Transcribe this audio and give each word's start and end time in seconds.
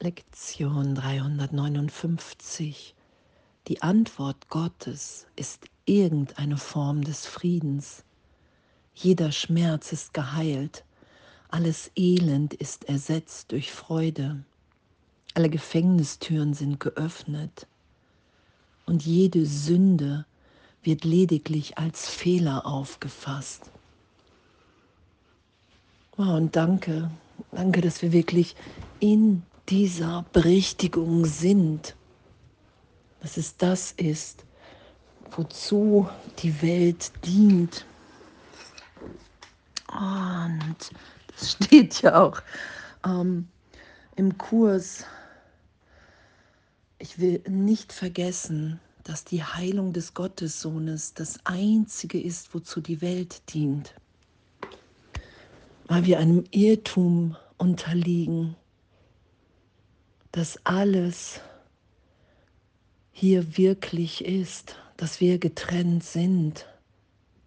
Lektion 0.00 0.94
359. 0.94 2.94
Die 3.66 3.82
Antwort 3.82 4.48
Gottes 4.48 5.26
ist 5.34 5.64
irgendeine 5.86 6.56
Form 6.56 7.02
des 7.02 7.26
Friedens. 7.26 8.04
Jeder 8.94 9.32
Schmerz 9.32 9.90
ist 9.90 10.14
geheilt, 10.14 10.84
alles 11.48 11.90
Elend 11.96 12.54
ist 12.54 12.88
ersetzt 12.88 13.50
durch 13.50 13.72
Freude, 13.72 14.44
alle 15.34 15.50
Gefängnistüren 15.50 16.54
sind 16.54 16.78
geöffnet 16.78 17.66
und 18.86 19.04
jede 19.04 19.46
Sünde 19.46 20.26
wird 20.84 21.02
lediglich 21.02 21.76
als 21.76 22.08
Fehler 22.08 22.66
aufgefasst. 22.66 23.72
Wow, 26.16 26.36
und 26.36 26.54
danke, 26.54 27.10
danke, 27.50 27.80
dass 27.80 28.00
wir 28.00 28.12
wirklich 28.12 28.54
in 29.00 29.42
dieser 29.68 30.24
Berichtigung 30.32 31.26
sind, 31.26 31.94
dass 33.20 33.36
es 33.36 33.56
das 33.56 33.92
ist, 33.92 34.44
wozu 35.30 36.08
die 36.38 36.62
Welt 36.62 37.12
dient. 37.24 37.84
Und 39.88 40.76
das 41.28 41.52
steht 41.52 42.02
ja 42.02 42.20
auch 42.22 42.40
ähm, 43.04 43.48
im 44.16 44.38
Kurs. 44.38 45.04
Ich 46.98 47.18
will 47.18 47.42
nicht 47.48 47.92
vergessen, 47.92 48.80
dass 49.04 49.24
die 49.24 49.42
Heilung 49.42 49.92
des 49.92 50.14
Gottessohnes 50.14 51.14
das 51.14 51.40
Einzige 51.44 52.20
ist, 52.20 52.54
wozu 52.54 52.80
die 52.80 53.00
Welt 53.00 53.42
dient. 53.52 53.94
Weil 55.86 56.04
wir 56.04 56.18
einem 56.18 56.44
Irrtum 56.50 57.36
unterliegen, 57.56 58.56
dass 60.32 60.58
alles 60.64 61.40
hier 63.12 63.56
wirklich 63.56 64.24
ist, 64.24 64.76
dass 64.96 65.20
wir 65.20 65.38
getrennt 65.38 66.04
sind, 66.04 66.66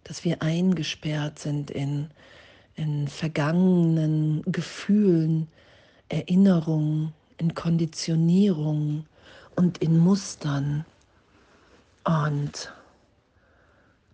dass 0.04 0.24
wir 0.24 0.42
eingesperrt 0.42 1.38
sind 1.38 1.70
in, 1.70 2.10
in 2.74 3.08
vergangenen 3.08 4.42
Gefühlen, 4.46 5.48
Erinnerungen, 6.08 7.12
in 7.38 7.54
Konditionierungen 7.54 9.06
und 9.56 9.78
in 9.78 9.98
Mustern. 9.98 10.84
Und 12.04 12.72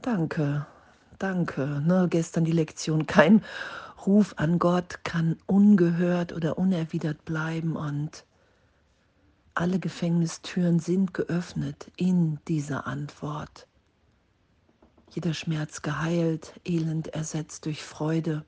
danke, 0.03 0.67
danke. 1.19 1.83
Ne, 1.87 2.07
gestern 2.11 2.45
die 2.45 2.53
Lektion, 2.53 3.07
kein 3.07 3.43
Ruf 4.07 4.35
an 4.37 4.59
Gott 4.59 5.05
kann 5.05 5.37
ungehört 5.47 6.33
oder 6.33 6.59
unerwidert 6.59 7.25
bleiben 7.25 7.77
und 7.77 8.25
alle 9.59 9.81
Gefängnistüren 9.81 10.79
sind 10.79 11.15
geöffnet 11.15 11.91
in 11.97 12.39
dieser 12.47 12.87
Antwort. 12.87 13.67
Jeder 15.11 15.35
Schmerz 15.35 15.83
geheilt, 15.83 16.61
Elend 16.65 17.09
ersetzt 17.09 17.67
durch 17.67 17.83
Freude 17.83 18.45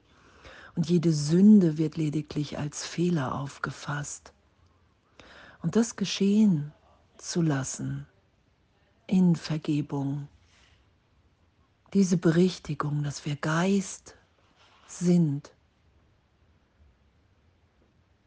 und 0.77 0.89
jede 0.89 1.13
Sünde 1.13 1.79
wird 1.79 1.97
lediglich 1.97 2.59
als 2.59 2.87
Fehler 2.87 3.35
aufgefasst. 3.35 4.33
Und 5.63 5.75
das 5.75 5.97
geschehen 5.97 6.73
zu 7.19 7.43
lassen 7.43 8.07
in 9.09 9.35
Vergebung, 9.35 10.29
diese 11.93 12.19
Berichtigung, 12.19 13.03
dass 13.03 13.27
wir 13.27 13.35
Geist 13.35 14.15
sind, 14.87 15.51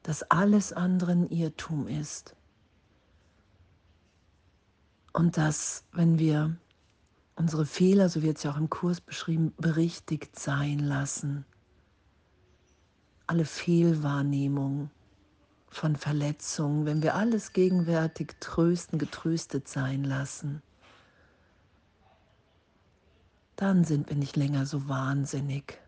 dass 0.02 0.24
alles 0.24 0.74
andere 0.74 1.14
ein 1.14 1.30
Irrtum 1.30 1.88
ist 1.88 2.36
und 5.14 5.38
dass, 5.38 5.84
wenn 5.92 6.18
wir 6.18 6.56
unsere 7.36 7.66
Fehler, 7.66 8.10
so 8.10 8.22
wird 8.24 8.38
es 8.38 8.44
ja 8.44 8.52
auch 8.52 8.58
im 8.58 8.70
Kurs 8.70 9.00
beschrieben, 9.00 9.54
berichtigt 9.58 10.38
sein 10.38 10.80
lassen, 10.80 11.46
alle 13.28 13.46
Fehlwahrnehmungen 13.46 14.90
von 15.70 15.96
Verletzungen, 15.96 16.86
wenn 16.86 17.02
wir 17.02 17.16
alles 17.16 17.54
gegenwärtig 17.54 18.36
trösten, 18.40 19.00
getröstet 19.00 19.68
sein 19.68 20.04
lassen, 20.04 20.62
dann 23.56 23.84
sind 23.84 24.10
wir 24.10 24.18
nicht 24.18 24.36
länger 24.36 24.66
so 24.66 24.88
wahnsinnig. 24.88 25.80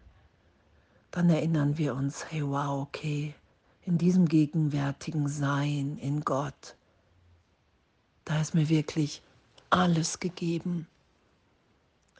Dann 1.11 1.29
erinnern 1.29 1.77
wir 1.77 1.95
uns, 1.95 2.31
hey 2.31 2.43
wow, 2.43 2.81
okay, 2.81 3.33
in 3.81 3.97
diesem 3.97 4.27
gegenwärtigen 4.27 5.27
Sein 5.27 5.97
in 5.97 6.21
Gott 6.21 6.75
da 8.25 8.41
ist 8.41 8.53
mir 8.53 8.69
wirklich 8.69 9.21
alles 9.69 10.19
gegeben. 10.19 10.87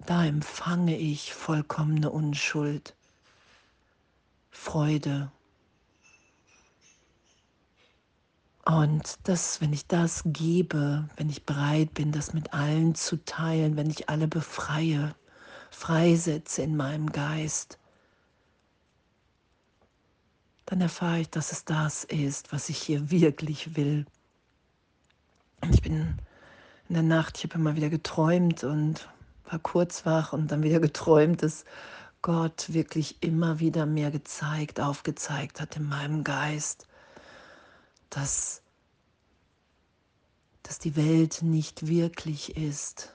Da 0.06 0.26
empfange 0.26 0.98
ich 0.98 1.34
vollkommene 1.34 2.12
Unschuld, 2.12 2.96
Freude. 4.52 5.32
Und 8.66 9.20
das, 9.24 9.62
wenn 9.62 9.74
ich 9.74 9.86
das 9.88 10.24
gebe, 10.26 11.08
wenn 11.18 11.30
ich 11.30 11.46
bereit 11.46 11.94
bin, 11.94 12.12
das 12.12 12.34
mit 12.34 12.54
allen 12.54 12.96
zu 12.96 13.24
teilen, 13.24 13.78
wenn 13.78 13.90
ich 13.90 14.10
alle 14.10 14.28
befreie, 14.28 15.16
freisetze 15.70 16.64
in 16.64 16.76
meinem 16.76 17.12
Geist, 17.12 17.78
dann 20.66 20.82
erfahre 20.82 21.20
ich, 21.20 21.30
dass 21.30 21.52
es 21.52 21.64
das 21.64 22.04
ist, 22.06 22.52
was 22.52 22.70
ich 22.70 22.78
hier 22.78 23.12
wirklich 23.12 23.76
will. 23.76 24.06
Ich 25.72 25.82
bin 25.82 26.20
in 26.90 26.94
der 26.94 27.04
Nacht, 27.04 27.38
ich 27.38 27.44
habe 27.46 27.56
immer 27.56 27.76
wieder 27.76 27.90
geträumt 27.90 28.64
und 28.64 29.08
war 29.50 29.60
kurz 29.60 30.06
wach 30.06 30.34
und 30.34 30.52
dann 30.52 30.64
wieder 30.64 30.80
geträumt, 30.82 31.42
dass 31.44 31.66
Gott 32.22 32.74
wirklich 32.74 33.22
immer 33.22 33.60
wieder 33.60 33.86
mehr 33.86 34.12
gezeigt, 34.12 34.80
aufgezeigt 34.80 35.62
hat 35.62 35.78
in 35.78 35.88
meinem 35.88 36.24
Geist, 36.24 36.88
dass, 38.10 38.62
dass 40.64 40.80
die 40.80 40.96
Welt 40.96 41.42
nicht 41.42 41.88
wirklich 41.88 42.58
ist, 42.58 43.14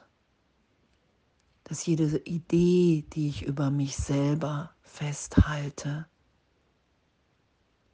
dass 1.65 1.87
jede 1.87 2.19
Idee, 2.19 3.05
die 3.13 3.29
ich 3.29 3.43
über 3.45 3.71
mich 3.71 3.97
selber 3.97 4.71
festhalte, 4.83 6.07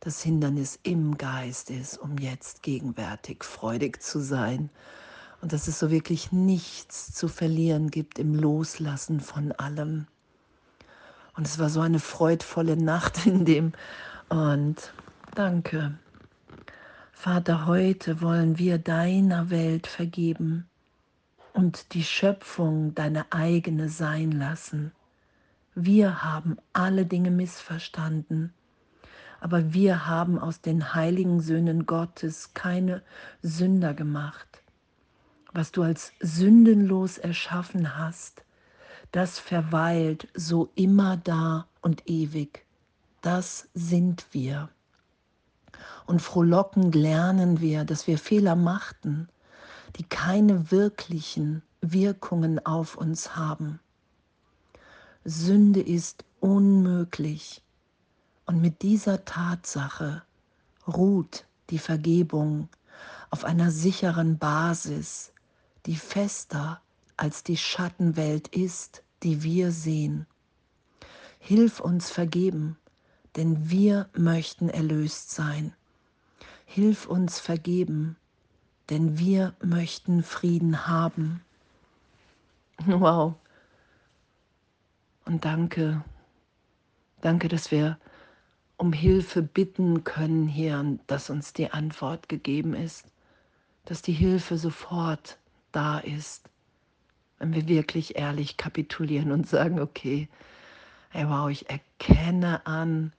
das 0.00 0.22
Hindernis 0.22 0.78
im 0.82 1.18
Geist 1.18 1.70
ist, 1.70 1.98
um 1.98 2.18
jetzt 2.18 2.62
gegenwärtig 2.62 3.44
freudig 3.44 4.02
zu 4.02 4.20
sein. 4.20 4.70
Und 5.40 5.52
dass 5.52 5.68
es 5.68 5.78
so 5.78 5.90
wirklich 5.90 6.32
nichts 6.32 7.12
zu 7.12 7.28
verlieren 7.28 7.90
gibt 7.90 8.18
im 8.18 8.34
Loslassen 8.34 9.20
von 9.20 9.52
allem. 9.52 10.06
Und 11.36 11.46
es 11.46 11.58
war 11.58 11.68
so 11.68 11.80
eine 11.80 11.98
freudvolle 11.98 12.76
Nacht 12.76 13.26
in 13.26 13.44
dem. 13.44 13.72
Und 14.28 14.92
danke. 15.34 15.98
Vater, 17.12 17.66
heute 17.66 18.20
wollen 18.20 18.58
wir 18.58 18.78
deiner 18.78 19.50
Welt 19.50 19.86
vergeben 19.86 20.68
und 21.52 21.94
die 21.94 22.04
Schöpfung 22.04 22.94
deine 22.94 23.26
eigene 23.32 23.88
sein 23.88 24.30
lassen. 24.30 24.92
Wir 25.74 26.22
haben 26.22 26.56
alle 26.72 27.04
Dinge 27.06 27.30
missverstanden 27.30 28.52
aber 29.40 29.72
wir 29.72 30.06
haben 30.06 30.38
aus 30.38 30.60
den 30.60 30.94
heiligen 30.94 31.40
Söhnen 31.40 31.86
Gottes 31.86 32.54
keine 32.54 33.02
Sünder 33.42 33.94
gemacht. 33.94 34.62
Was 35.52 35.72
du 35.72 35.82
als 35.82 36.12
sündenlos 36.20 37.18
erschaffen 37.18 37.96
hast, 37.96 38.42
das 39.12 39.38
verweilt 39.38 40.28
so 40.34 40.70
immer 40.74 41.16
da 41.16 41.66
und 41.80 42.08
ewig. 42.08 42.66
Das 43.22 43.68
sind 43.74 44.26
wir. 44.32 44.68
Und 46.06 46.22
frohlockend 46.22 46.94
lernen 46.94 47.60
wir, 47.60 47.84
dass 47.84 48.06
wir 48.06 48.18
Fehler 48.18 48.56
machten, 48.56 49.28
die 49.96 50.04
keine 50.04 50.70
wirklichen 50.70 51.62
Wirkungen 51.80 52.64
auf 52.64 52.96
uns 52.96 53.36
haben. 53.36 53.80
Sünde 55.24 55.80
ist 55.80 56.24
unmöglich 56.40 57.62
und 58.46 58.60
mit 58.60 58.82
dieser 58.82 59.24
Tatsache 59.24 60.22
ruht 60.86 61.44
die 61.70 61.78
Vergebung 61.78 62.68
auf 63.30 63.44
einer 63.44 63.70
sicheren 63.70 64.38
Basis, 64.38 65.32
die 65.84 65.96
fester 65.96 66.80
als 67.16 67.42
die 67.42 67.56
Schattenwelt 67.56 68.48
ist, 68.48 69.02
die 69.22 69.42
wir 69.42 69.72
sehen. 69.72 70.26
Hilf 71.38 71.80
uns 71.80 72.10
vergeben, 72.10 72.76
denn 73.34 73.68
wir 73.68 74.08
möchten 74.16 74.68
erlöst 74.68 75.30
sein. 75.30 75.74
Hilf 76.64 77.06
uns 77.06 77.40
vergeben, 77.40 78.16
denn 78.90 79.18
wir 79.18 79.54
möchten 79.62 80.22
Frieden 80.22 80.86
haben. 80.86 81.42
Wow. 82.86 83.34
Und 85.24 85.44
danke, 85.44 86.04
danke, 87.22 87.48
dass 87.48 87.70
wir 87.70 87.98
um 88.78 88.92
Hilfe 88.92 89.42
bitten 89.42 90.04
können 90.04 90.48
hier 90.48 90.98
dass 91.06 91.30
uns 91.30 91.52
die 91.52 91.70
Antwort 91.70 92.28
gegeben 92.28 92.74
ist, 92.74 93.06
dass 93.84 94.02
die 94.02 94.12
Hilfe 94.12 94.58
sofort 94.58 95.38
da 95.72 95.98
ist, 95.98 96.48
wenn 97.38 97.54
wir 97.54 97.68
wirklich 97.68 98.16
ehrlich 98.16 98.56
kapitulieren 98.56 99.32
und 99.32 99.48
sagen, 99.48 99.80
okay, 99.80 100.28
hey, 101.10 101.28
wow, 101.28 101.48
ich 101.48 101.70
erkenne 101.70 102.66
an, 102.66 103.12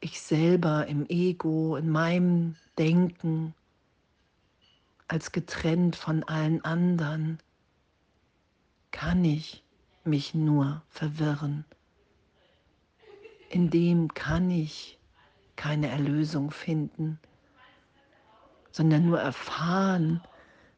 ich 0.00 0.20
selber 0.20 0.86
im 0.86 1.06
Ego, 1.08 1.76
in 1.76 1.90
meinem 1.90 2.56
Denken, 2.78 3.54
als 5.08 5.32
getrennt 5.32 5.96
von 5.96 6.24
allen 6.24 6.64
anderen, 6.64 7.38
kann 8.90 9.24
ich 9.24 9.62
mich 10.04 10.34
nur 10.34 10.82
verwirren. 10.88 11.64
In 13.56 13.70
dem 13.70 14.12
kann 14.12 14.50
ich 14.50 14.98
keine 15.56 15.88
Erlösung 15.88 16.50
finden, 16.50 17.18
sondern 18.70 19.06
nur 19.06 19.18
erfahren, 19.18 20.20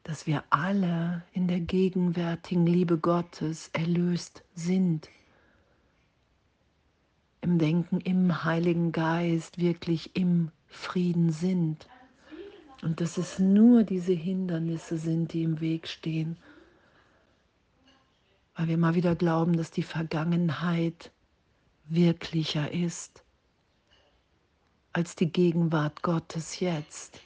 dass 0.05 0.29
wir 0.29 0.45
alle 0.51 1.25
in 1.33 1.49
der 1.49 1.59
gegenwärtigen 1.59 2.69
Liebe 2.69 2.97
Gottes 2.97 3.69
erlöst 3.73 4.45
sind. 4.55 5.09
Im 7.41 7.59
Denken 7.59 8.01
im 8.01 8.45
Heiligen 8.45 8.93
Geist 8.93 9.59
wirklich 9.59 10.15
im 10.15 10.53
Frieden 10.69 11.33
sind. 11.33 11.89
Und 12.83 13.01
dass 13.01 13.19
es 13.19 13.41
nur 13.41 13.83
diese 13.83 14.13
Hindernisse 14.13 14.99
sind, 14.99 15.33
die 15.33 15.43
im 15.43 15.59
Weg 15.59 15.89
stehen. 15.89 16.37
Weil 18.55 18.69
wir 18.69 18.79
mal 18.79 18.95
wieder 18.95 19.17
glauben, 19.17 19.57
dass 19.57 19.73
die 19.73 19.83
Vergangenheit 19.83 21.11
wirklicher 21.89 22.71
ist 22.73 23.23
als 24.93 25.15
die 25.15 25.31
Gegenwart 25.31 26.03
Gottes 26.03 26.61
jetzt. 26.61 27.21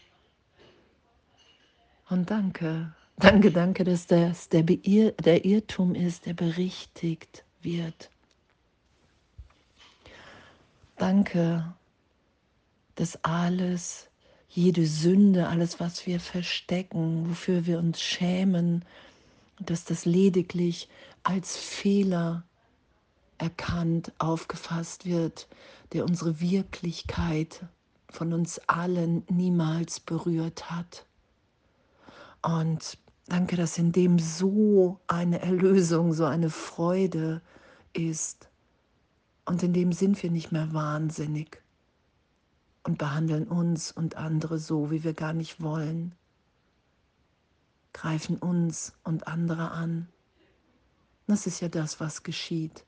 Und 2.11 2.31
danke, 2.31 2.95
danke, 3.17 3.51
danke, 3.51 3.85
dass 3.85 4.07
das 4.07 4.49
der, 4.49 4.63
Beir 4.63 5.13
der 5.13 5.45
Irrtum 5.45 5.95
ist, 5.95 6.27
der 6.27 6.35
berichtigt 6.35 7.45
wird. 7.63 8.11
Danke, 10.97 11.75
dass 12.97 13.25
alles, 13.25 14.09
jede 14.51 14.87
Sünde, 14.87 15.49
alles, 15.49 15.81
was 15.81 16.07
wir 16.07 16.21
verstecken, 16.21 17.31
wofür 17.31 17.65
wir 17.65 17.79
uns 17.79 18.03
schämen, 18.03 18.85
dass 19.59 19.85
das 19.85 20.05
lediglich 20.05 20.89
als 21.23 21.57
Fehler 21.57 22.45
erkannt, 23.43 24.13
aufgefasst 24.19 25.05
wird, 25.05 25.49
der 25.93 26.05
unsere 26.05 26.41
Wirklichkeit 26.41 27.67
von 28.09 28.33
uns 28.33 28.61
allen 28.69 29.25
niemals 29.29 29.99
berührt 29.99 30.71
hat. 30.71 31.07
Und 32.41 32.99
danke, 33.27 33.57
dass 33.57 33.79
in 33.79 33.91
dem 33.91 34.21
so 34.21 35.01
eine 35.09 35.41
Erlösung, 35.41 36.13
so 36.13 36.25
eine 36.25 36.51
Freude 36.51 37.43
ist. 37.93 38.49
Und 39.45 39.63
in 39.65 39.73
dem 39.73 39.93
sind 39.93 40.23
wir 40.23 40.31
nicht 40.31 40.53
mehr 40.53 40.73
wahnsinnig 40.73 41.61
und 42.85 42.99
behandeln 42.99 43.49
uns 43.49 43.91
und 43.91 44.17
andere 44.17 44.59
so, 44.61 44.93
wie 44.93 45.03
wir 45.03 45.15
gar 45.15 45.33
nicht 45.33 45.61
wollen, 45.61 46.15
greifen 47.93 48.37
uns 48.37 48.93
und 49.03 49.27
andere 49.27 49.73
an. 49.73 50.09
Das 51.27 51.49
ist 51.49 51.61
ja 51.61 51.69
das, 51.69 51.99
was 51.99 52.23
geschieht 52.23 52.85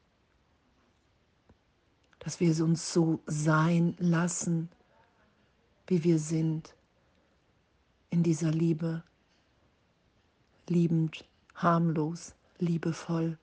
dass 2.24 2.40
wir 2.40 2.64
uns 2.64 2.92
so 2.92 3.20
sein 3.26 3.94
lassen, 3.98 4.70
wie 5.86 6.02
wir 6.04 6.18
sind, 6.18 6.74
in 8.08 8.22
dieser 8.22 8.50
Liebe, 8.50 9.02
liebend, 10.68 11.24
harmlos, 11.54 12.34
liebevoll. 12.58 13.38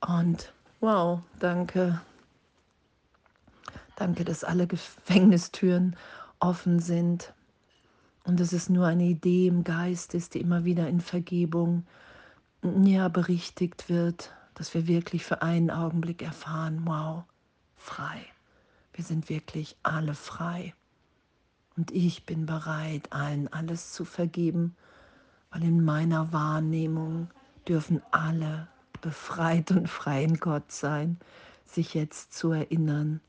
Und 0.00 0.54
wow, 0.80 1.20
danke. 1.40 2.00
Danke, 3.96 4.24
dass 4.24 4.44
alle 4.44 4.66
Gefängnistüren 4.66 5.96
offen 6.40 6.80
sind 6.80 7.34
und 8.24 8.40
dass 8.40 8.52
es 8.52 8.70
nur 8.70 8.86
eine 8.86 9.04
Idee 9.04 9.48
im 9.48 9.62
Geist 9.62 10.14
ist, 10.14 10.34
die 10.34 10.40
immer 10.40 10.64
wieder 10.64 10.88
in 10.88 11.00
Vergebung 11.00 11.86
ja, 12.62 13.08
berichtigt 13.08 13.90
wird, 13.90 14.32
dass 14.54 14.74
wir 14.74 14.86
wirklich 14.86 15.24
für 15.24 15.42
einen 15.42 15.70
Augenblick 15.70 16.22
erfahren, 16.22 16.82
wow, 16.84 17.24
frei. 17.76 18.24
Wir 18.92 19.04
sind 19.04 19.28
wirklich 19.28 19.76
alle 19.82 20.14
frei. 20.14 20.74
Und 21.76 21.90
ich 21.90 22.24
bin 22.24 22.46
bereit, 22.46 23.12
allen 23.12 23.52
alles 23.52 23.92
zu 23.92 24.04
vergeben, 24.04 24.76
weil 25.50 25.64
in 25.64 25.84
meiner 25.84 26.32
Wahrnehmung 26.32 27.28
dürfen 27.66 28.00
alle 28.12 28.68
befreit 29.00 29.70
und 29.72 29.88
frei 29.88 30.24
in 30.24 30.36
Gott 30.38 30.70
sein, 30.70 31.18
sich 31.66 31.94
jetzt 31.94 32.32
zu 32.32 32.52
erinnern, 32.52 33.20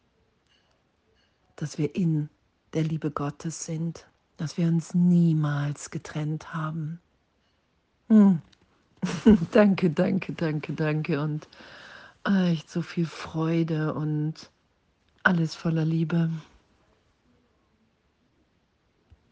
dass 1.56 1.78
wir 1.78 1.96
in 1.96 2.30
der 2.74 2.84
Liebe 2.84 3.10
Gottes 3.10 3.66
sind, 3.66 4.08
dass 4.38 4.58
wir 4.58 4.68
uns 4.68 4.94
niemals 4.94 5.90
getrennt 5.90 6.54
haben. 6.54 7.00
Hm. 8.10 8.42
danke, 9.52 9.90
danke, 9.90 10.34
danke, 10.34 10.74
danke 10.74 11.22
und 11.22 11.48
echt 12.26 12.70
so 12.70 12.82
viel 12.82 13.06
Freude 13.06 13.94
und 13.94 14.50
alles 15.24 15.56
voller 15.56 15.86
Liebe. 15.86 16.30